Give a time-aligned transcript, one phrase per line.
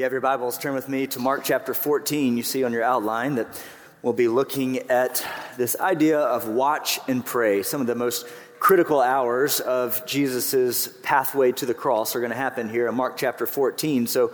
[0.00, 2.38] you have your Bibles, turn with me to Mark chapter 14.
[2.38, 3.62] You see on your outline that
[4.00, 5.22] we'll be looking at
[5.58, 7.62] this idea of watch and pray.
[7.62, 8.26] Some of the most
[8.60, 13.18] critical hours of Jesus' pathway to the cross are going to happen here in Mark
[13.18, 14.06] chapter 14.
[14.06, 14.32] So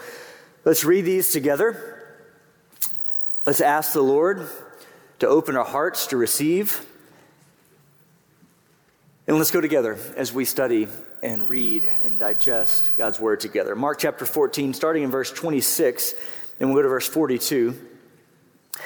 [0.64, 2.14] let's read these together.
[3.44, 4.46] Let's ask the Lord
[5.18, 6.86] to open our hearts to receive.
[9.26, 10.86] And let's go together as we study
[11.26, 13.74] and read and digest God's word together.
[13.74, 16.14] Mark chapter 14, starting in verse 26,
[16.60, 17.76] and we'll go to verse 42.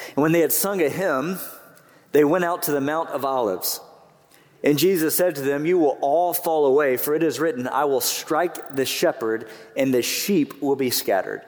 [0.07, 1.37] And when they had sung a hymn,
[2.13, 3.79] they went out to the Mount of Olives.
[4.63, 7.85] And Jesus said to them, You will all fall away, for it is written, I
[7.85, 11.43] will strike the shepherd, and the sheep will be scattered.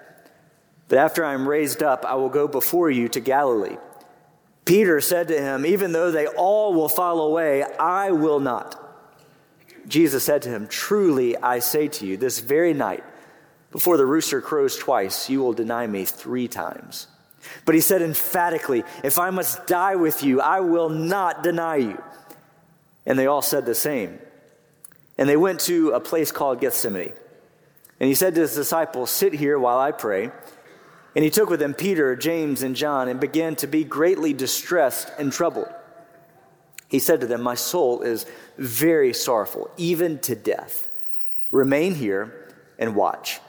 [0.89, 3.77] But after I am raised up, I will go before you to Galilee.
[4.63, 8.82] Peter said to him, Even though they all will fall away, I will not.
[9.93, 13.03] Jesus said to him, Truly I say to you, this very night,
[13.69, 17.05] before the rooster crows twice, you will deny me three times.
[17.63, 22.01] But he said emphatically, If I must die with you, I will not deny you.
[23.05, 24.17] And they all said the same.
[25.19, 27.13] And they went to a place called Gethsemane.
[27.99, 30.31] And he said to his disciples, Sit here while I pray.
[31.15, 35.11] And he took with him Peter, James, and John and began to be greatly distressed
[35.19, 35.71] and troubled.
[36.93, 40.87] He said to them, My soul is very sorrowful, even to death.
[41.49, 43.39] Remain here and watch.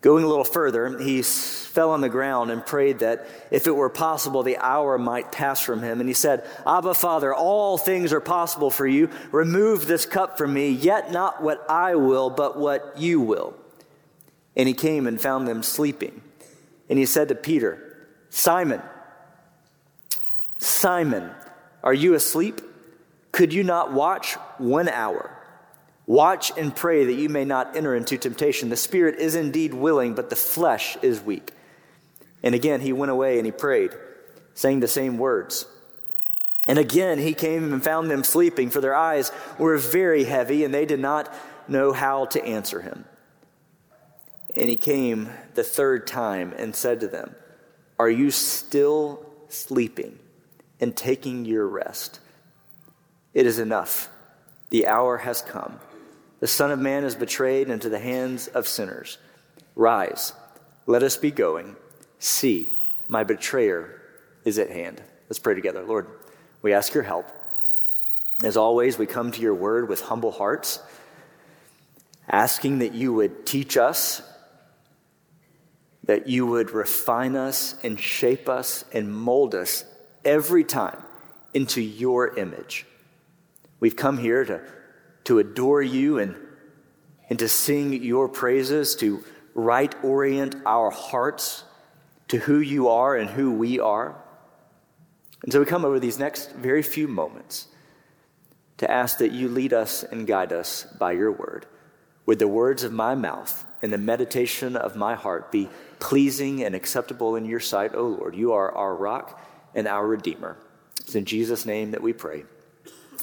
[0.00, 3.88] Going a little further, he fell on the ground and prayed that if it were
[3.88, 6.00] possible, the hour might pass from him.
[6.00, 9.08] And he said, Abba, Father, all things are possible for you.
[9.30, 13.54] Remove this cup from me, yet not what I will, but what you will.
[14.56, 16.22] And he came and found them sleeping.
[16.90, 18.82] And he said to Peter, Simon,
[20.58, 21.30] Simon,
[21.82, 22.60] are you asleep?
[23.32, 25.30] Could you not watch one hour?
[26.06, 28.70] Watch and pray that you may not enter into temptation.
[28.70, 31.52] The spirit is indeed willing, but the flesh is weak.
[32.42, 33.90] And again, he went away and he prayed,
[34.54, 35.66] saying the same words.
[36.66, 40.72] And again, he came and found them sleeping, for their eyes were very heavy, and
[40.72, 41.32] they did not
[41.66, 43.04] know how to answer him.
[44.54, 47.34] And he came the third time and said to them,
[47.98, 50.18] Are you still sleeping?
[50.80, 52.20] And taking your rest.
[53.34, 54.08] It is enough.
[54.70, 55.78] The hour has come.
[56.40, 59.18] The Son of Man is betrayed into the hands of sinners.
[59.74, 60.32] Rise,
[60.86, 61.76] let us be going.
[62.18, 62.74] See,
[63.08, 64.00] my betrayer
[64.44, 65.02] is at hand.
[65.28, 65.82] Let's pray together.
[65.82, 66.06] Lord,
[66.62, 67.26] we ask your help.
[68.44, 70.80] As always, we come to your word with humble hearts,
[72.28, 74.22] asking that you would teach us,
[76.04, 79.84] that you would refine us and shape us and mold us
[80.24, 81.02] every time
[81.54, 82.86] into your image.
[83.80, 84.60] We've come here to,
[85.24, 86.36] to adore you and,
[87.30, 89.24] and to sing your praises, to
[89.54, 91.64] right orient our hearts
[92.28, 94.14] to who you are and who we are.
[95.42, 97.68] And so we come over these next very few moments
[98.78, 101.66] to ask that you lead us and guide us by your word.
[102.26, 105.68] Would the words of my mouth and the meditation of my heart be
[105.98, 108.34] pleasing and acceptable in your sight, O Lord.
[108.34, 109.40] You are our rock
[109.74, 110.56] and our Redeemer.
[111.00, 112.44] It's in Jesus' name that we pray.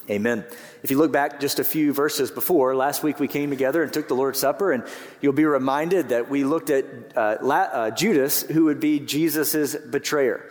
[0.09, 0.45] Amen.
[0.83, 3.91] If you look back just a few verses before, last week we came together and
[3.91, 4.83] took the Lord's Supper, and
[5.19, 6.85] you'll be reminded that we looked at
[7.17, 10.47] uh, La- uh, Judas, who would be Jesus' betrayer.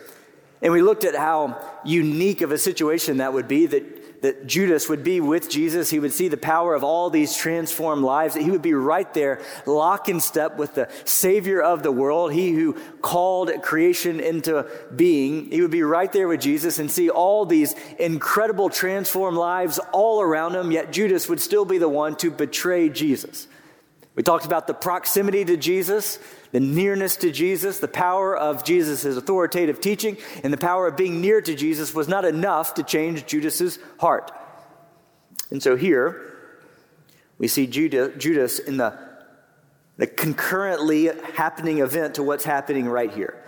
[0.61, 4.89] And we looked at how unique of a situation that would be that that Judas
[4.89, 5.89] would be with Jesus.
[5.89, 9.11] He would see the power of all these transformed lives, that he would be right
[9.13, 14.69] there, lock in step with the Savior of the world, he who called creation into
[14.95, 15.51] being.
[15.51, 20.21] He would be right there with Jesus and see all these incredible transformed lives all
[20.21, 23.47] around him, yet Judas would still be the one to betray Jesus.
[24.15, 26.19] We talked about the proximity to Jesus,
[26.51, 31.19] the nearness to Jesus, the power of Jesus' authoritative teaching, and the power of being
[31.19, 34.31] near to Jesus was not enough to change Judas's heart.
[35.51, 36.33] And so here
[37.37, 38.97] we see Judas in the,
[39.97, 43.44] the concurrently happening event to what's happening right here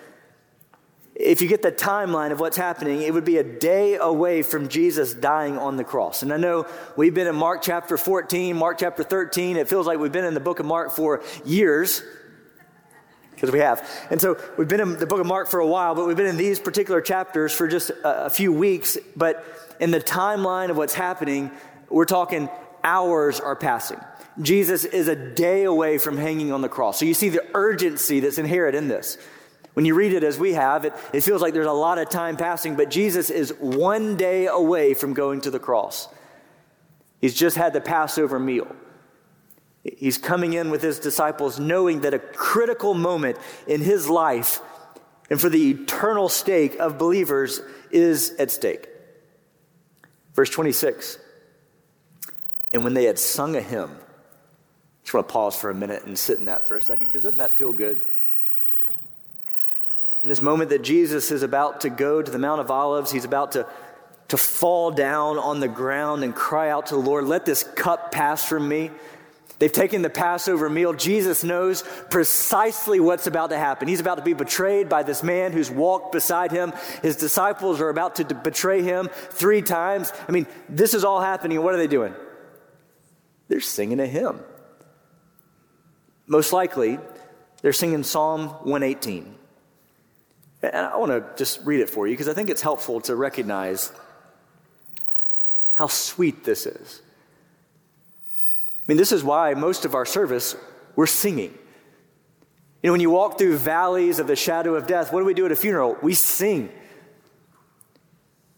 [1.19, 4.67] if you get the timeline of what's happening, it would be a day away from
[4.67, 6.21] Jesus dying on the cross.
[6.21, 9.57] And I know we've been in Mark chapter 14, Mark chapter 13.
[9.57, 12.03] It feels like we've been in the book of Mark for years,
[13.31, 13.87] because we have.
[14.11, 16.27] And so we've been in the book of Mark for a while, but we've been
[16.27, 18.95] in these particular chapters for just a, a few weeks.
[19.15, 19.43] But
[19.79, 21.49] in the timeline of what's happening,
[21.89, 22.47] we're talking
[22.83, 23.99] hours are passing.
[24.39, 26.99] Jesus is a day away from hanging on the cross.
[26.99, 29.17] So you see the urgency that's inherent in this.
[29.77, 32.09] When you read it as we have, it, it feels like there's a lot of
[32.09, 36.07] time passing, but Jesus is one day away from going to the cross.
[37.21, 38.75] He's just had the Passover meal.
[39.83, 43.37] He's coming in with his disciples knowing that a critical moment
[43.67, 44.61] in his life
[45.29, 48.89] and for the eternal stake of believers is at stake.
[50.33, 51.19] Verse 26
[52.73, 56.03] And when they had sung a hymn, I just want to pause for a minute
[56.05, 58.01] and sit in that for a second because doesn't that feel good?
[60.23, 63.25] In this moment that Jesus is about to go to the Mount of Olives, he's
[63.25, 63.67] about to,
[64.29, 68.11] to fall down on the ground and cry out to the Lord, Let this cup
[68.11, 68.91] pass from me.
[69.59, 70.93] They've taken the Passover meal.
[70.93, 73.87] Jesus knows precisely what's about to happen.
[73.87, 76.73] He's about to be betrayed by this man who's walked beside him.
[77.01, 80.13] His disciples are about to betray him three times.
[80.27, 81.61] I mean, this is all happening.
[81.63, 82.13] What are they doing?
[83.47, 84.41] They're singing a hymn.
[86.27, 86.99] Most likely,
[87.61, 89.36] they're singing Psalm 118.
[90.61, 93.15] And I want to just read it for you because I think it's helpful to
[93.15, 93.91] recognize
[95.73, 97.01] how sweet this is.
[98.87, 100.55] I mean, this is why most of our service,
[100.95, 101.53] we're singing.
[102.81, 105.33] You know, when you walk through valleys of the shadow of death, what do we
[105.33, 105.97] do at a funeral?
[106.01, 106.71] We sing.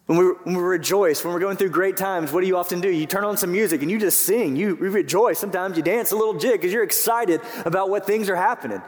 [0.05, 2.81] When we, when we rejoice, when we're going through great times, what do you often
[2.81, 2.89] do?
[2.89, 4.55] You turn on some music and you just sing.
[4.55, 5.39] You, you rejoice.
[5.39, 8.81] Sometimes you dance a little jig because you're excited about what things are happening.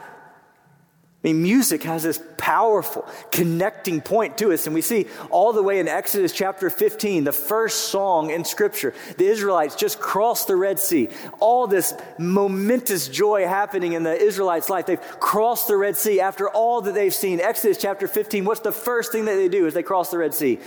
[1.24, 4.66] I mean, music has this powerful connecting point to us.
[4.66, 8.92] And we see all the way in Exodus chapter 15, the first song in Scripture,
[9.18, 11.10] the Israelites just crossed the Red Sea.
[11.38, 14.86] All this momentous joy happening in the Israelites' life.
[14.86, 17.40] They've crossed the Red Sea after all that they've seen.
[17.40, 20.34] Exodus chapter 15, what's the first thing that they do as they cross the Red
[20.34, 20.58] Sea?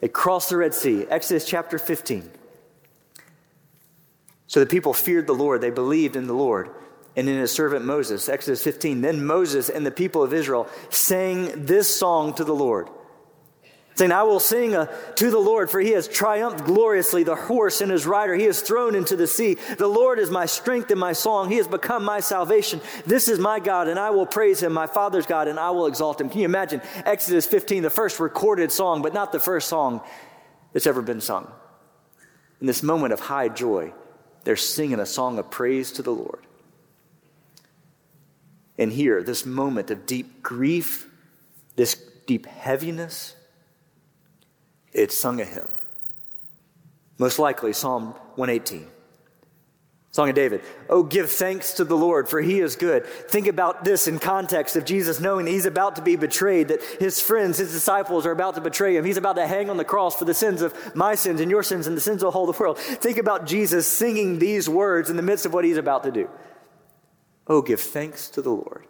[0.00, 1.06] They cross the Red Sea.
[1.10, 2.30] Exodus chapter 15.
[4.46, 6.70] So the people feared the Lord, they believed in the Lord
[7.16, 8.28] and in his servant Moses.
[8.28, 9.00] Exodus 15.
[9.00, 12.88] Then Moses and the people of Israel sang this song to the Lord,
[13.94, 17.80] saying, I will sing uh, to the Lord, for he has triumphed gloriously, the horse
[17.80, 18.34] and his rider.
[18.34, 19.54] He is thrown into the sea.
[19.54, 21.48] The Lord is my strength and my song.
[21.48, 22.80] He has become my salvation.
[23.06, 25.86] This is my God, and I will praise him, my father's God, and I will
[25.86, 26.28] exalt him.
[26.28, 30.00] Can you imagine Exodus 15, the first recorded song, but not the first song
[30.72, 31.50] that's ever been sung?
[32.60, 33.92] In this moment of high joy,
[34.42, 36.46] they're singing a song of praise to the Lord.
[38.78, 41.08] And here, this moment of deep grief,
[41.76, 41.94] this
[42.26, 43.36] deep heaviness,
[44.92, 45.68] it's sung a hymn.
[47.18, 48.88] Most likely, Psalm 118.
[50.14, 50.62] Song of David.
[50.88, 53.04] Oh, give thanks to the Lord, for he is good.
[53.04, 56.84] Think about this in context of Jesus knowing that he's about to be betrayed, that
[57.00, 59.04] his friends, his disciples are about to betray him.
[59.04, 61.64] He's about to hang on the cross for the sins of my sins and your
[61.64, 62.78] sins and the sins of the whole world.
[62.78, 66.30] Think about Jesus singing these words in the midst of what he's about to do.
[67.46, 68.86] Oh, give thanks to the Lord,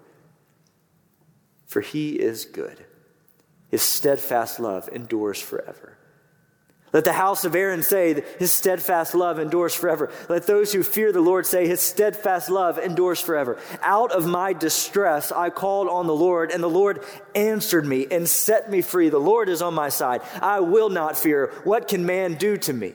[1.67, 2.85] for he is good.
[3.69, 5.99] His steadfast love endures forever.
[6.93, 10.13] Let the house of Aaron say his steadfast love endures forever.
[10.29, 13.59] Let those who fear the Lord say his steadfast love endures forever.
[13.83, 17.03] Out of my distress I called on the Lord, and the Lord
[17.35, 19.09] answered me and set me free.
[19.09, 20.23] The Lord is on my side.
[20.41, 21.53] I will not fear.
[21.65, 22.93] What can man do to me?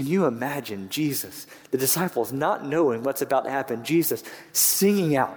[0.00, 5.36] Can you imagine Jesus, the disciples not knowing what's about to happen, Jesus singing out?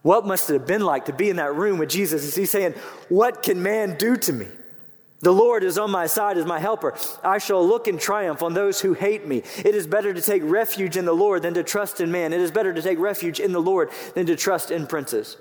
[0.00, 2.72] What must it have been like to be in that room with Jesus he's saying,
[3.10, 4.46] What can man do to me?
[5.20, 6.96] The Lord is on my side as my helper.
[7.22, 9.42] I shall look in triumph on those who hate me.
[9.58, 12.32] It is better to take refuge in the Lord than to trust in man.
[12.32, 15.36] It is better to take refuge in the Lord than to trust in princes.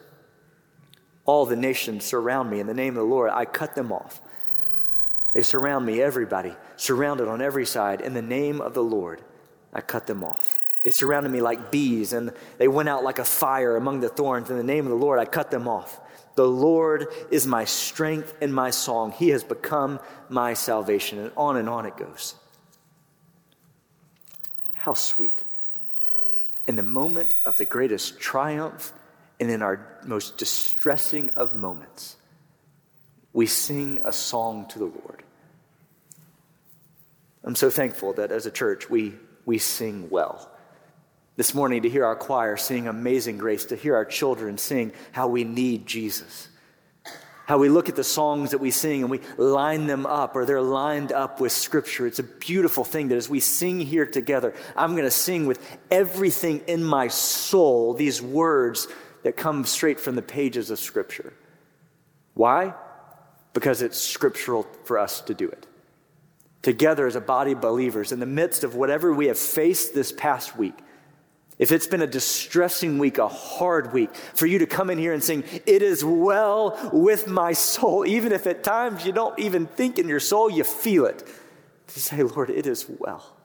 [1.24, 3.29] All the nations surround me in the name of the Lord.
[3.34, 4.20] I cut them off.
[5.34, 8.02] They surround me, everybody, surrounded on every side.
[8.02, 9.22] In the name of the Lord,
[9.74, 10.60] I cut them off.
[10.84, 14.50] They surrounded me like bees, and they went out like a fire among the thorns.
[14.50, 16.00] In the name of the Lord, I cut them off.
[16.36, 19.12] The Lord is my strength and my song.
[19.12, 21.20] He has become my salvation.
[21.20, 22.36] And on and on it goes.
[24.74, 25.44] How sweet.
[26.68, 28.94] In the moment of the greatest triumph
[29.40, 32.16] and in our most distressing of moments,
[33.34, 35.24] we sing a song to the Lord.
[37.44, 39.14] I'm so thankful that as a church we,
[39.46, 40.50] we sing well.
[41.38, 45.28] This morning, to hear our choir sing Amazing Grace, to hear our children sing how
[45.28, 46.50] we need Jesus,
[47.46, 50.46] how we look at the songs that we sing and we line them up or
[50.46, 52.06] they're lined up with Scripture.
[52.06, 55.66] It's a beautiful thing that as we sing here together, I'm going to sing with
[55.90, 58.88] everything in my soul these words
[59.24, 61.34] that come straight from the pages of Scripture.
[62.34, 62.74] Why?
[63.53, 65.65] Because it's scriptural for us to do it.
[66.62, 70.12] Together as a body of believers, in the midst of whatever we have faced this
[70.12, 70.75] past week,
[71.58, 75.13] if it's been a distressing week, a hard week, for you to come in here
[75.13, 79.67] and sing, It is well with my soul, even if at times you don't even
[79.67, 81.27] think in your soul, you feel it,
[81.88, 83.36] to say, Lord, it is well.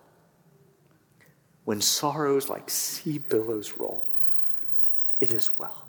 [1.64, 4.08] when sorrows like sea billows roll,
[5.18, 5.85] it is well.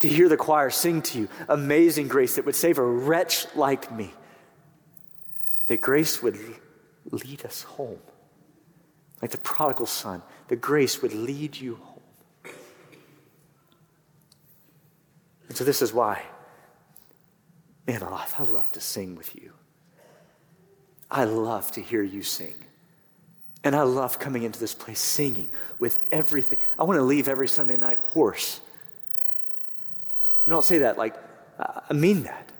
[0.00, 3.92] To hear the choir sing to you, Amazing grace that would save a wretch like
[3.92, 4.12] me,
[5.66, 6.38] that grace would
[7.10, 7.98] lead us home.
[9.20, 11.98] Like the prodigal son, the grace would lead you home.
[15.48, 16.22] And so, this is why,
[17.86, 19.52] man, alive, I love to sing with you.
[21.10, 22.54] I love to hear you sing.
[23.64, 26.58] And I love coming into this place singing with everything.
[26.78, 28.60] I want to leave every Sunday night hoarse.
[30.48, 31.14] And don't say that like,
[31.58, 32.50] I mean that.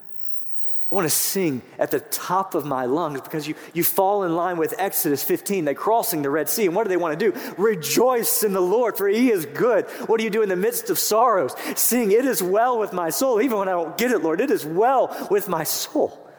[0.93, 4.37] I want to sing at the top of my lungs because you, you fall in
[4.37, 5.65] line with Exodus 15.
[5.65, 6.67] They're crossing the Red Sea.
[6.67, 7.41] And what do they want to do?
[7.57, 9.87] Rejoice in the Lord, for he is good.
[10.05, 11.55] What do you do in the midst of sorrows?
[11.77, 13.41] Sing, It is well with my soul.
[13.41, 16.31] Even when I don't get it, Lord, it is well with my soul.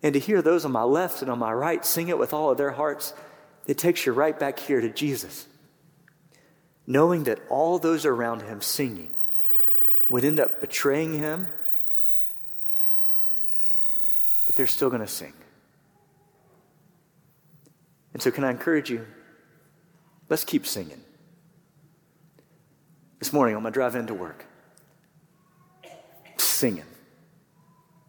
[0.00, 2.52] And to hear those on my left and on my right sing it with all
[2.52, 3.14] of their hearts,
[3.66, 5.48] it takes you right back here to Jesus.
[6.86, 9.10] Knowing that all those around him singing
[10.08, 11.48] would end up betraying him,
[14.44, 15.32] but they're still going to sing.
[18.12, 19.06] And so, can I encourage you?
[20.28, 21.00] Let's keep singing.
[23.18, 24.44] This morning on my drive into work,
[26.36, 26.84] singing.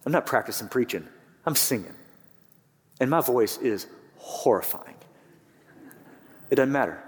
[0.06, 1.08] I'm not practicing preaching,
[1.46, 1.94] I'm singing.
[3.00, 3.88] And my voice is
[4.18, 4.96] horrifying.
[6.50, 7.04] It doesn't matter.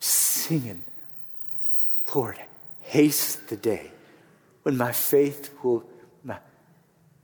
[0.00, 0.82] Singing,
[2.14, 2.38] Lord,
[2.92, 3.90] haste the day
[4.64, 5.82] when my faith will,
[6.22, 6.36] my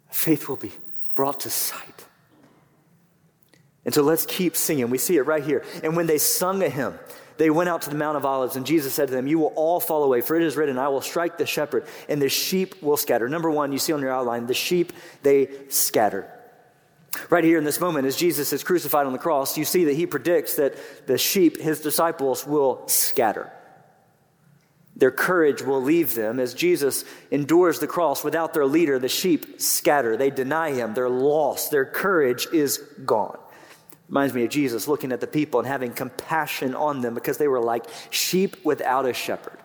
[0.08, 0.72] faith will be
[1.14, 2.06] brought to sight.
[3.84, 4.88] And so let's keep singing.
[4.88, 5.62] We see it right here.
[5.82, 6.98] And when they sung a hymn,
[7.36, 9.52] they went out to the Mount of Olives, and Jesus said to them, You will
[9.56, 12.82] all fall away, for it is written, I will strike the shepherd, and the sheep
[12.82, 13.28] will scatter.
[13.28, 16.30] Number one, you see on your outline, the sheep, they scatter.
[17.28, 19.94] Right here in this moment, as Jesus is crucified on the cross, you see that
[19.94, 23.52] he predicts that the sheep, his disciples, will scatter.
[24.98, 26.40] Their courage will leave them.
[26.40, 30.16] As Jesus endures the cross without their leader, the sheep scatter.
[30.16, 30.92] They deny him.
[30.92, 31.70] They're lost.
[31.70, 33.38] Their courage is gone.
[34.08, 37.46] Reminds me of Jesus looking at the people and having compassion on them because they
[37.46, 39.58] were like sheep without a shepherd,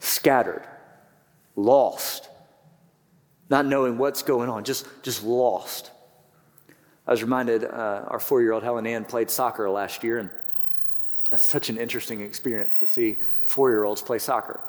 [0.00, 0.66] scattered,
[1.56, 2.28] lost,
[3.48, 5.90] not knowing what's going on, just, just lost.
[7.06, 10.30] I was reminded uh, our four year old Helen Ann played soccer last year, and
[11.30, 14.60] that's such an interesting experience to see four year olds play soccer.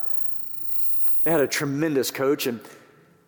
[1.24, 2.68] They had a tremendous coach, and it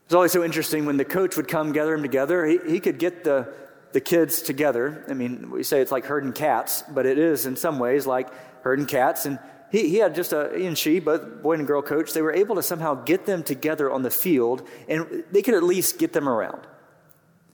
[0.07, 2.45] was always so interesting when the coach would come gather them together.
[2.45, 3.53] He, he could get the
[3.93, 5.03] the kids together.
[5.09, 8.29] I mean, we say it's like herding cats, but it is in some ways like
[8.63, 9.25] herding cats.
[9.25, 9.39] And
[9.71, 12.33] he, he had just a, he and she, both boy and girl coach, they were
[12.33, 16.13] able to somehow get them together on the field, and they could at least get
[16.13, 16.61] them around.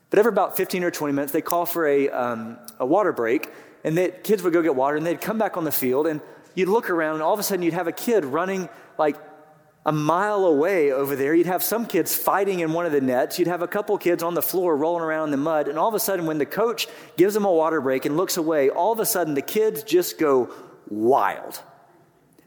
[0.09, 3.49] But every about 15 or 20 minutes, they call for a, um, a water break,
[3.87, 6.19] and the kids would go get water, and they'd come back on the field, and
[6.55, 8.67] you'd look around, and all of a sudden you'd have a kid running
[8.97, 9.15] like
[9.85, 13.39] a mile away over there, you'd have some kids fighting in one of the nets.
[13.39, 15.69] You'd have a couple kids on the floor rolling around in the mud.
[15.69, 18.35] And all of a sudden, when the coach gives them a water break and looks
[18.35, 20.53] away, all of a sudden the kids just go
[20.89, 21.61] wild.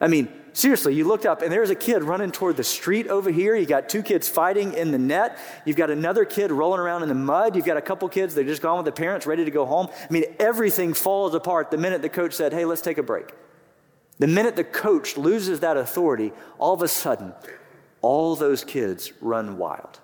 [0.01, 3.31] I mean, seriously, you looked up and there's a kid running toward the street over
[3.31, 3.55] here.
[3.55, 5.39] You got two kids fighting in the net.
[5.67, 7.55] You've got another kid rolling around in the mud.
[7.55, 9.89] You've got a couple kids, they're just gone with the parents, ready to go home.
[9.91, 13.27] I mean, everything falls apart the minute the coach said, hey, let's take a break.
[14.19, 17.35] The minute the coach loses that authority, all of a sudden,
[18.03, 20.01] all those kids run wild.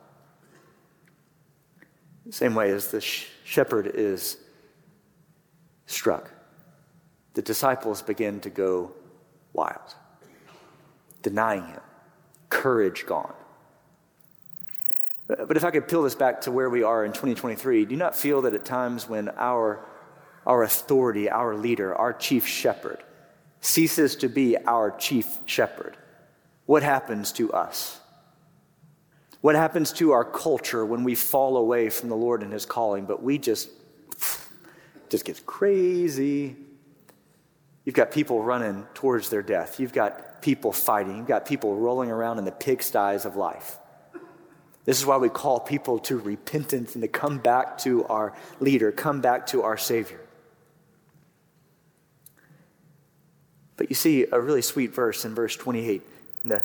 [2.30, 4.36] Same way as the shepherd is
[5.86, 6.30] struck,
[7.34, 8.92] the disciples begin to go
[9.56, 9.94] wild,
[11.22, 11.80] denying him,
[12.50, 13.34] courage gone.
[15.26, 17.96] But if I could peel this back to where we are in 2023, do you
[17.96, 19.84] not feel that at times when our,
[20.46, 23.02] our authority, our leader, our chief shepherd,
[23.60, 25.96] ceases to be our chief shepherd,
[26.66, 27.98] what happens to us?
[29.40, 33.04] What happens to our culture when we fall away from the Lord and his calling,
[33.06, 33.70] but we just
[35.08, 36.56] just gets crazy.
[37.86, 39.78] You've got people running towards their death.
[39.78, 41.16] You've got people fighting.
[41.18, 43.78] You've got people rolling around in the pigsties of life.
[44.84, 48.90] This is why we call people to repentance and to come back to our leader,
[48.90, 50.20] come back to our Savior.
[53.76, 56.02] But you see a really sweet verse in verse 28.
[56.44, 56.64] The,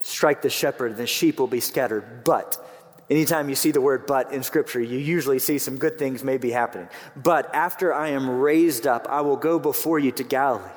[0.00, 2.24] strike the shepherd, and the sheep will be scattered.
[2.24, 2.56] But
[3.10, 6.38] anytime you see the word but in Scripture, you usually see some good things may
[6.38, 6.88] be happening.
[7.16, 10.70] But after I am raised up, I will go before you to Galilee.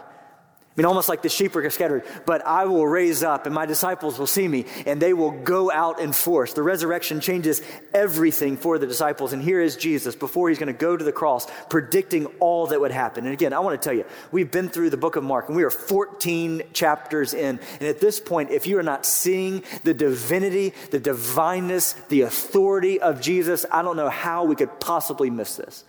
[0.75, 3.67] I mean, almost like the sheep are scattered, but I will raise up and my
[3.67, 6.53] disciples will see me and they will go out in force.
[6.53, 7.61] The resurrection changes
[7.93, 9.33] everything for the disciples.
[9.33, 12.81] And here is Jesus before he's going to go to the cross, predicting all that
[12.81, 13.25] would happen.
[13.25, 15.55] And again, I want to tell you, we've been through the book of Mark and
[15.55, 17.59] we are 14 chapters in.
[17.79, 22.99] And at this point, if you are not seeing the divinity, the divineness, the authority
[22.99, 25.83] of Jesus, I don't know how we could possibly miss this.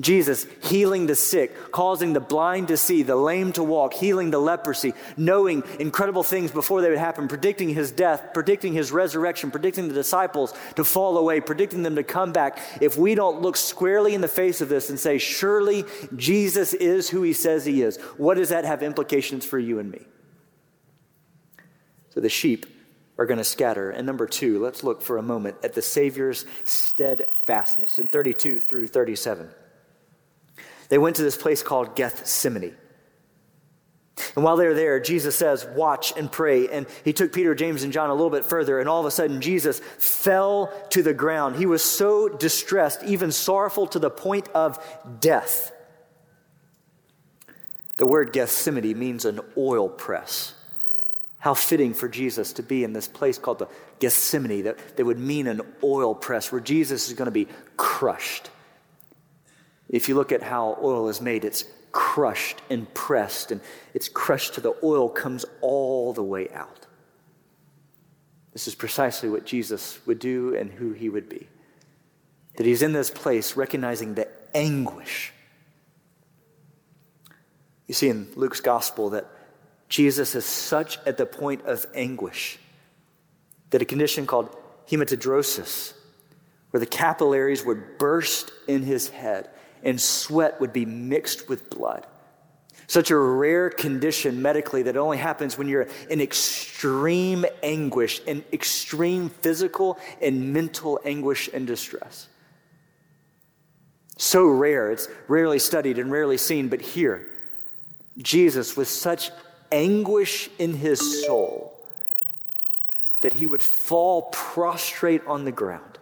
[0.00, 4.40] Jesus healing the sick, causing the blind to see, the lame to walk, healing the
[4.40, 9.86] leprosy, knowing incredible things before they would happen, predicting his death, predicting his resurrection, predicting
[9.86, 12.58] the disciples to fall away, predicting them to come back.
[12.80, 15.84] If we don't look squarely in the face of this and say, surely
[16.16, 19.92] Jesus is who he says he is, what does that have implications for you and
[19.92, 20.04] me?
[22.10, 22.66] So the sheep
[23.16, 23.92] are going to scatter.
[23.92, 28.88] And number two, let's look for a moment at the Savior's steadfastness in 32 through
[28.88, 29.50] 37
[30.94, 32.76] they went to this place called Gethsemane.
[34.36, 36.68] And while they were there, Jesus says, Watch and pray.
[36.68, 39.10] And he took Peter, James, and John a little bit further, and all of a
[39.10, 41.56] sudden, Jesus fell to the ground.
[41.56, 44.78] He was so distressed, even sorrowful to the point of
[45.18, 45.72] death.
[47.96, 50.54] The word Gethsemane means an oil press.
[51.40, 55.18] How fitting for Jesus to be in this place called the Gethsemane, that, that would
[55.18, 58.50] mean an oil press where Jesus is going to be crushed.
[59.94, 63.60] If you look at how oil is made, it's crushed and pressed, and
[63.94, 66.88] it's crushed to the oil comes all the way out.
[68.52, 71.46] This is precisely what Jesus would do and who he would be.
[72.56, 75.32] That he's in this place recognizing the anguish.
[77.86, 79.28] You see in Luke's gospel that
[79.88, 82.58] Jesus is such at the point of anguish
[83.70, 84.56] that a condition called
[84.90, 85.92] hematidrosis,
[86.72, 89.50] where the capillaries would burst in his head
[89.84, 92.06] and sweat would be mixed with blood.
[92.86, 99.30] Such a rare condition medically that only happens when you're in extreme anguish, in extreme
[99.30, 102.28] physical and mental anguish and distress.
[104.16, 107.26] So rare, it's rarely studied and rarely seen, but here,
[108.18, 109.30] Jesus, with such
[109.72, 111.72] anguish in his soul,
[113.22, 115.93] that he would fall prostrate on the ground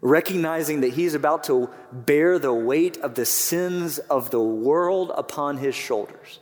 [0.00, 5.56] recognizing that he's about to bear the weight of the sins of the world upon
[5.56, 6.40] his shoulders.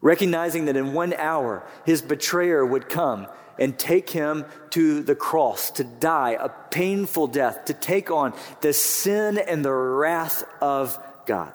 [0.00, 3.26] Recognizing that in one hour his betrayer would come
[3.58, 8.72] and take him to the cross to die a painful death, to take on the
[8.72, 11.52] sin and the wrath of God.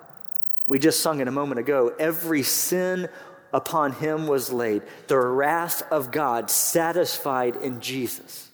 [0.65, 1.93] We just sung it a moment ago.
[1.99, 3.09] Every sin
[3.51, 8.48] upon him was laid, the wrath of God satisfied in Jesus.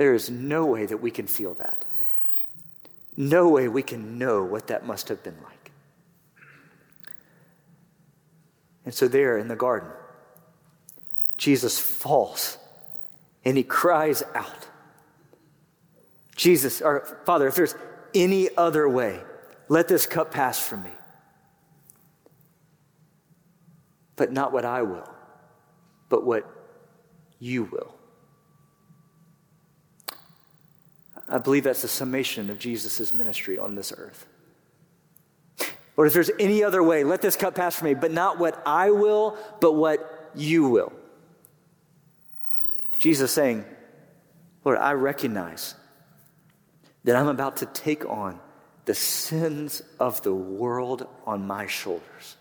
[0.00, 1.84] There is no way that we can feel that.
[3.18, 5.72] No way we can know what that must have been like.
[8.86, 9.90] And so, there in the garden,
[11.36, 12.56] Jesus falls
[13.44, 14.66] and he cries out.
[16.34, 17.74] Jesus, our Father, if there's
[18.14, 19.20] any other way,
[19.68, 20.92] let this cup pass from me.
[24.16, 25.10] But not what I will,
[26.08, 26.50] but what
[27.38, 27.99] you will.
[31.30, 34.26] I believe that's the summation of Jesus' ministry on this earth.
[35.96, 38.60] Lord, if there's any other way, let this cup pass from me, but not what
[38.66, 40.92] I will, but what you will.
[42.98, 43.64] Jesus saying,
[44.64, 45.74] Lord, I recognize
[47.04, 48.40] that I'm about to take on
[48.86, 52.36] the sins of the world on my shoulders.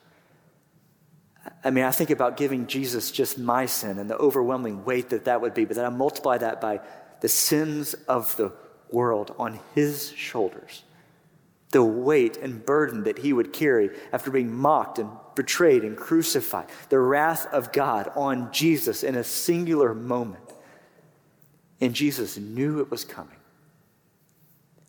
[1.64, 5.26] I mean, I think about giving Jesus just my sin and the overwhelming weight that
[5.26, 6.82] that would be, but then I multiply that by
[7.22, 8.52] the sins of the
[8.92, 10.84] world on his shoulders.
[11.72, 16.66] The weight and burden that he would carry after being mocked and betrayed and crucified.
[16.90, 20.44] The wrath of God on Jesus in a singular moment.
[21.80, 23.36] And Jesus knew it was coming.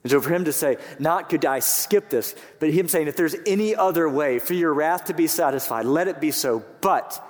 [0.02, 3.16] And so for him to say, not could I skip this, but him saying, if
[3.16, 6.64] there's any other way for your wrath to be satisfied, let it be so.
[6.80, 7.22] But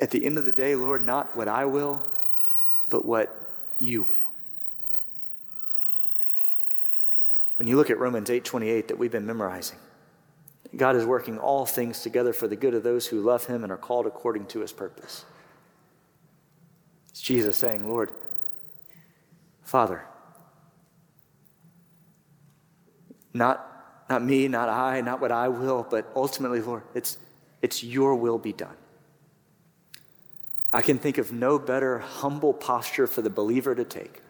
[0.00, 2.02] at the end of the day, Lord, not what I will,
[2.88, 3.34] but what
[3.78, 4.15] you will.
[7.56, 9.78] When you look at Romans 8:28 that we've been memorizing,
[10.74, 13.72] God is working all things together for the good of those who love him and
[13.72, 15.24] are called according to his purpose.
[17.08, 18.12] It's Jesus saying, Lord,
[19.62, 20.04] Father,
[23.32, 27.18] not, not me, not I, not what I will, but ultimately, Lord, it's,
[27.62, 28.76] it's your will be done.
[30.72, 34.20] I can think of no better humble posture for the believer to take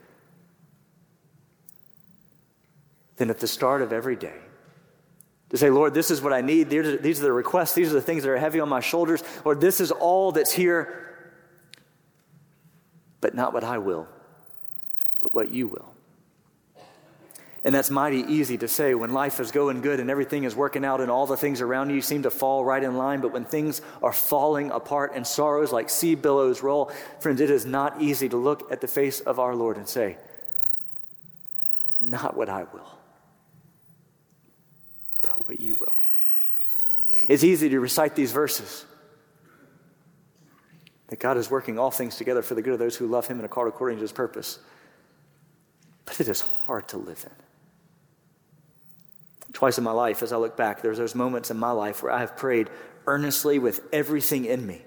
[3.17, 4.39] than at the start of every day
[5.51, 6.71] To say, Lord, this is what I need.
[6.71, 7.75] These are, the requests.
[7.75, 9.23] These are the things that are heavy on my shoulders.
[9.45, 11.03] Lord, this is all that's here.
[13.21, 14.07] But not what I will,
[15.21, 15.97] but what you will.
[17.67, 20.85] And that's mighty easy to say when life is going good and everything is working
[20.85, 23.21] out and all the things around you seem to fall right in line.
[23.21, 27.67] But when things are falling apart and sorrows like sea billows roll, friends, it is
[27.67, 30.17] not easy to look at the face of our Lord and say,
[32.01, 32.89] Not what I will,
[35.37, 35.99] but what you will.
[37.29, 38.85] It's easy to recite these verses
[41.09, 43.39] that God is working all things together for the good of those who love Him
[43.39, 44.59] and are called according to His purpose.
[46.05, 47.33] But it is hard to live in.
[49.53, 52.13] Twice in my life, as I look back, there's those moments in my life where
[52.13, 52.69] I have prayed
[53.07, 54.83] earnestly with everything in me.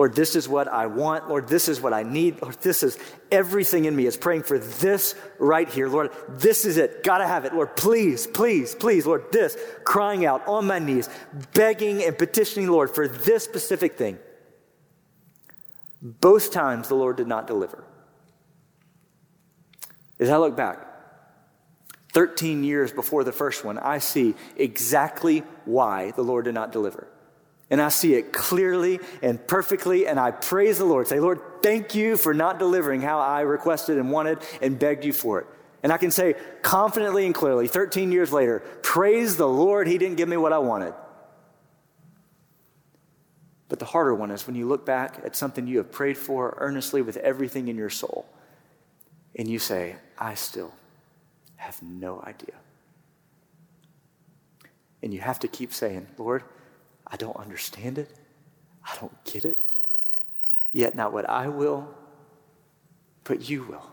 [0.00, 1.28] Lord, this is what I want.
[1.28, 2.40] Lord, this is what I need.
[2.40, 2.96] Lord, this is
[3.30, 5.90] everything in me is praying for this right here.
[5.90, 7.04] Lord, this is it.
[7.04, 7.52] Gotta have it.
[7.52, 11.10] Lord, please, please, please, Lord, this, crying out on my knees,
[11.52, 14.18] begging and petitioning, Lord, for this specific thing.
[16.00, 17.84] Both times the Lord did not deliver.
[20.18, 20.78] As I look back,
[22.14, 27.06] 13 years before the first one, I see exactly why the Lord did not deliver.
[27.70, 31.06] And I see it clearly and perfectly, and I praise the Lord.
[31.06, 35.12] Say, Lord, thank you for not delivering how I requested and wanted and begged you
[35.12, 35.46] for it.
[35.82, 40.16] And I can say confidently and clearly, 13 years later, praise the Lord, He didn't
[40.16, 40.94] give me what I wanted.
[43.68, 46.56] But the harder one is when you look back at something you have prayed for
[46.58, 48.26] earnestly with everything in your soul,
[49.36, 50.74] and you say, I still
[51.54, 52.56] have no idea.
[55.02, 56.42] And you have to keep saying, Lord,
[57.10, 58.10] I don't understand it.
[58.84, 59.60] I don't get it.
[60.72, 61.92] Yet not what I will,
[63.24, 63.90] but you will.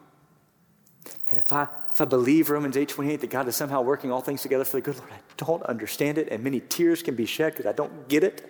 [1.30, 4.41] And if I if I believe Romans 8:28 that God is somehow working all things
[4.41, 7.53] together for the good, Lord, I don't understand it, and many tears can be shed
[7.53, 8.47] because I don't get it.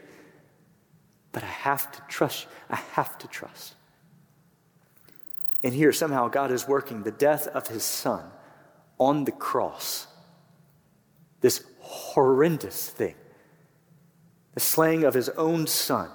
[1.31, 2.47] But I have to trust.
[2.69, 3.75] I have to trust.
[5.63, 8.23] And here somehow God is working the death of his son
[8.99, 10.07] on the cross.
[11.41, 13.15] This horrendous thing.
[14.57, 16.09] The slaying of his own son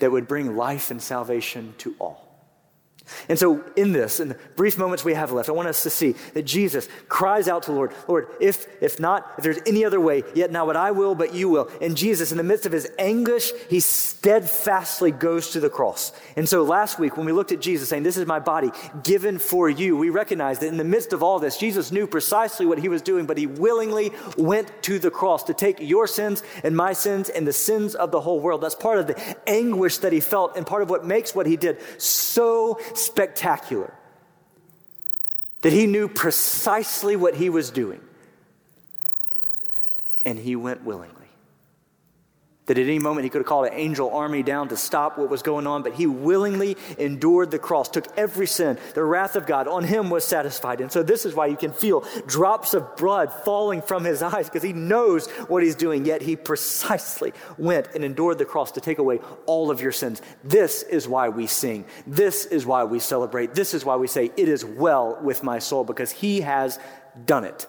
[0.00, 2.23] that would bring life and salvation to all.
[3.28, 5.90] And so, in this, in the brief moments we have left, I want us to
[5.90, 9.84] see that Jesus cries out to the Lord, Lord, if, if not, if there's any
[9.84, 11.70] other way, yet not what I will, but you will.
[11.82, 16.12] And Jesus, in the midst of his anguish, he steadfastly goes to the cross.
[16.36, 18.70] And so, last week, when we looked at Jesus saying, This is my body
[19.02, 22.64] given for you, we recognized that in the midst of all this, Jesus knew precisely
[22.64, 26.42] what he was doing, but he willingly went to the cross to take your sins
[26.62, 28.62] and my sins and the sins of the whole world.
[28.62, 31.58] That's part of the anguish that he felt and part of what makes what he
[31.58, 33.94] did so spectacular
[35.62, 38.00] that he knew precisely what he was doing.
[40.24, 41.23] And he went willingly.
[42.66, 45.28] That at any moment he could have called an angel army down to stop what
[45.28, 48.78] was going on, but he willingly endured the cross, took every sin.
[48.94, 50.80] The wrath of God on him was satisfied.
[50.80, 54.48] And so this is why you can feel drops of blood falling from his eyes
[54.48, 58.80] because he knows what he's doing, yet he precisely went and endured the cross to
[58.80, 60.22] take away all of your sins.
[60.42, 61.84] This is why we sing.
[62.06, 63.54] This is why we celebrate.
[63.54, 66.78] This is why we say, It is well with my soul because he has
[67.26, 67.66] done it.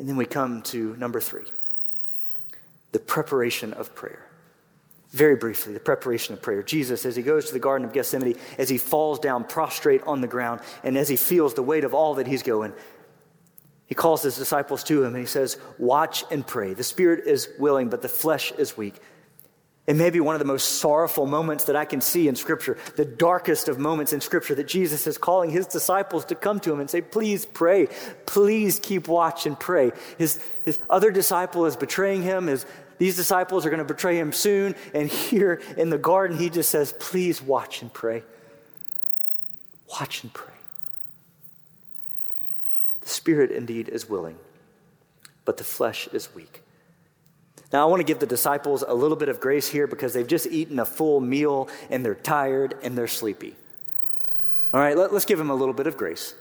[0.00, 1.44] And then we come to number three
[2.90, 4.26] the preparation of prayer.
[5.10, 6.62] Very briefly, the preparation of prayer.
[6.62, 10.20] Jesus, as he goes to the Garden of Gethsemane, as he falls down prostrate on
[10.20, 12.72] the ground, and as he feels the weight of all that he's going,
[13.86, 16.74] he calls his disciples to him and he says, Watch and pray.
[16.74, 19.00] The spirit is willing, but the flesh is weak.
[19.90, 22.78] It may be one of the most sorrowful moments that I can see in Scripture,
[22.94, 26.72] the darkest of moments in Scripture, that Jesus is calling his disciples to come to
[26.72, 27.88] him and say, Please pray.
[28.24, 29.90] Please keep watch and pray.
[30.16, 32.46] His, his other disciple is betraying him.
[32.46, 32.66] His,
[32.98, 34.76] these disciples are going to betray him soon.
[34.94, 38.22] And here in the garden, he just says, Please watch and pray.
[39.88, 40.54] Watch and pray.
[43.00, 44.38] The Spirit indeed is willing,
[45.44, 46.62] but the flesh is weak.
[47.72, 50.26] Now, I want to give the disciples a little bit of grace here because they've
[50.26, 53.54] just eaten a full meal and they're tired and they're sleepy.
[54.72, 56.34] All right, let, us give them a little bit of grace.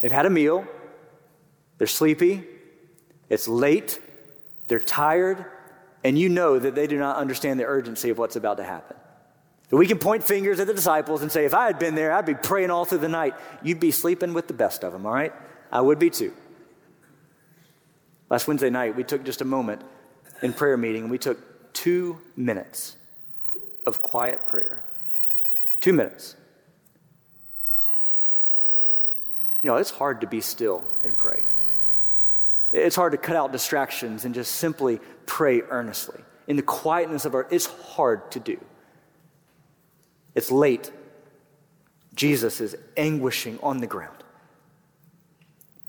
[0.00, 0.66] They've had a meal,
[1.78, 2.44] they're sleepy,
[3.28, 4.00] it's late,
[4.68, 5.44] they're tired,
[6.04, 8.96] and you know that they do not understand the urgency of what's about to happen.
[9.70, 12.12] So we can point fingers at the disciples and say, if I had been there,
[12.12, 13.34] I'd be praying all through the night.
[13.62, 15.32] You'd be sleeping with the best of them, all right?
[15.70, 16.32] I would be too.
[18.30, 19.82] Last Wednesday night, we took just a moment
[20.42, 22.96] in prayer meeting, we took two minutes
[23.86, 24.82] of quiet prayer.
[25.80, 26.36] Two minutes.
[29.62, 31.42] You know, it's hard to be still and pray.
[32.72, 36.20] It's hard to cut out distractions and just simply pray earnestly.
[36.46, 38.58] In the quietness of our, it's hard to do.
[40.34, 40.90] It's late.
[42.14, 44.16] Jesus is anguishing on the ground.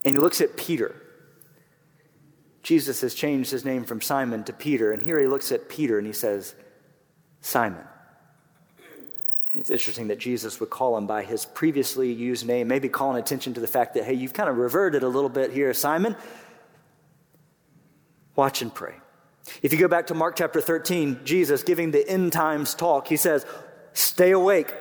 [0.06, 0.96] And he looks at Peter.
[2.64, 4.92] Jesus has changed his name from Simon to Peter.
[4.92, 6.56] And here he looks at Peter and he says,
[7.42, 7.86] Simon.
[9.56, 13.56] It's interesting that Jesus would call him by his previously used name, maybe calling attention
[13.56, 16.16] to the fact that, hey, you've kind of reverted a little bit here, Simon.
[18.36, 18.96] Watch and pray.
[19.62, 23.18] If you go back to Mark chapter 13, Jesus giving the end times talk, he
[23.18, 23.46] says,
[23.94, 24.74] Stay awake,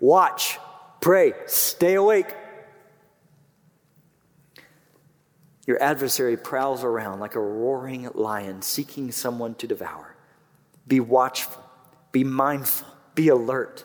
[0.00, 0.58] watch,
[1.00, 2.34] pray, stay awake.
[5.66, 10.16] Your adversary prowls around like a roaring lion seeking someone to devour.
[10.86, 11.62] Be watchful,
[12.12, 13.84] be mindful, be alert.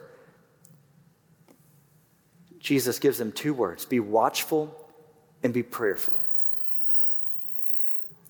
[2.59, 4.75] Jesus gives them two words be watchful
[5.43, 6.15] and be prayerful.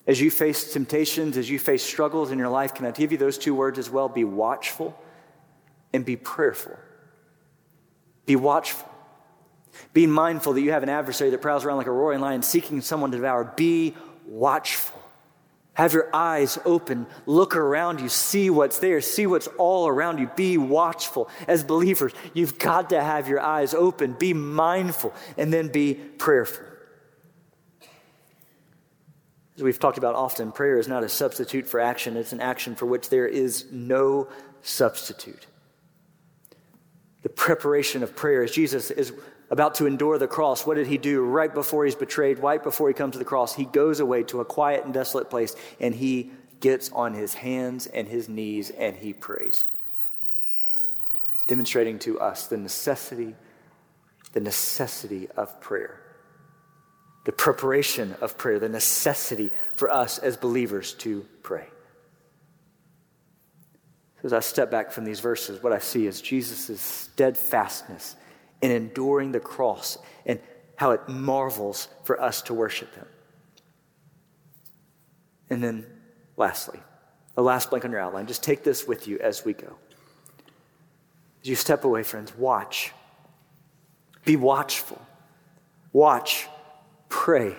[0.06, 3.18] As you face temptations, as you face struggles in your life, can I give you
[3.18, 4.08] those two words as well?
[4.08, 4.96] Be watchful
[5.92, 6.76] and be prayerful.
[8.24, 8.88] Be watchful.
[9.92, 12.80] Be mindful that you have an adversary that prowls around like a roaring lion seeking
[12.80, 13.52] someone to devour.
[13.56, 13.94] Be
[14.26, 15.02] watchful.
[15.74, 17.06] Have your eyes open.
[17.26, 18.08] Look around you.
[18.08, 19.02] See what's there.
[19.02, 20.30] See what's all around you.
[20.34, 21.28] Be watchful.
[21.46, 24.14] As believers, you've got to have your eyes open.
[24.14, 26.64] Be mindful and then be prayerful.
[29.56, 32.74] As we've talked about often, prayer is not a substitute for action, it's an action
[32.74, 34.28] for which there is no
[34.62, 35.46] substitute.
[37.22, 39.12] The preparation of prayer, as Jesus is
[39.50, 42.88] about to endure the cross, what did he do right before he's betrayed, right before
[42.88, 43.54] he comes to the cross?
[43.54, 46.30] He goes away to a quiet and desolate place and he
[46.60, 49.66] gets on his hands and his knees and he prays,
[51.46, 53.34] demonstrating to us the necessity,
[54.32, 56.00] the necessity of prayer,
[57.24, 61.66] the preparation of prayer, the necessity for us as believers to pray.
[64.24, 68.16] As I step back from these verses, what I see is Jesus' steadfastness
[68.62, 70.40] in enduring the cross and
[70.76, 73.06] how it marvels for us to worship Him.
[75.50, 75.86] And then,
[76.36, 76.80] lastly,
[77.34, 79.76] the last blank on your outline, just take this with you as we go.
[81.42, 82.92] As you step away, friends, watch.
[84.24, 85.00] Be watchful.
[85.92, 86.48] Watch,
[87.08, 87.54] pray,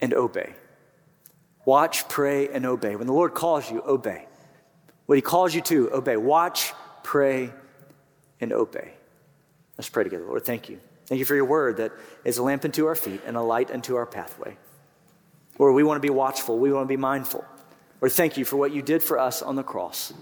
[0.00, 0.54] and obey.
[1.64, 2.94] Watch, pray, and obey.
[2.94, 4.26] When the Lord calls you, obey.
[5.06, 6.16] What He calls you to, obey.
[6.16, 7.52] Watch, pray,
[8.40, 8.94] and obey.
[9.78, 10.24] Let's pray together.
[10.24, 10.80] Lord, thank you.
[11.06, 11.92] Thank you for your word that
[12.24, 14.56] is a lamp unto our feet and a light unto our pathway.
[15.58, 16.58] Lord, we want to be watchful.
[16.58, 17.44] We want to be mindful.
[18.00, 20.12] Lord, thank you for what you did for us on the cross.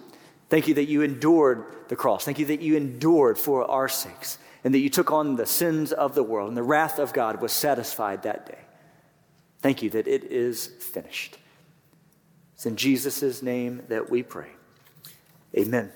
[0.48, 2.24] Thank you that you endured the cross.
[2.24, 5.92] Thank you that you endured for our sakes and that you took on the sins
[5.92, 8.58] of the world and the wrath of God was satisfied that day.
[9.60, 11.38] Thank you that it is finished.
[12.54, 14.50] It's in Jesus' name that we pray.
[15.56, 15.92] Amen.